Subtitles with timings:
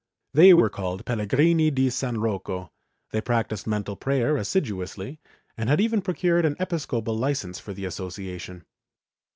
[0.33, 2.01] They were called Pellegrini di S.
[2.03, 2.71] Rocco,
[3.11, 5.19] they practised mental prayer assiduously
[5.55, 8.65] and had even procured an episcopal licence for the association.